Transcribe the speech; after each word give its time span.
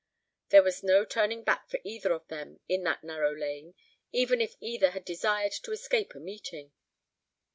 There 0.49 0.63
was 0.63 0.81
no 0.81 1.05
turning 1.05 1.43
back 1.43 1.69
for 1.69 1.79
either 1.83 2.11
of 2.11 2.25
them 2.27 2.59
in 2.67 2.81
that 2.85 3.03
narrow 3.03 3.35
lane, 3.35 3.75
even 4.11 4.41
if 4.41 4.55
either 4.59 4.89
had 4.89 5.05
desired 5.05 5.51
to 5.61 5.73
escape 5.73 6.15
a 6.15 6.19
meeting. 6.19 6.71